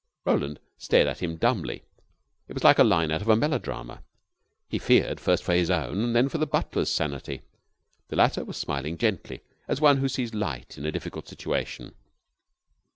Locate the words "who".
9.97-10.09